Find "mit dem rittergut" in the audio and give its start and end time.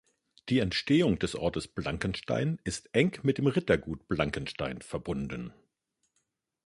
3.21-4.07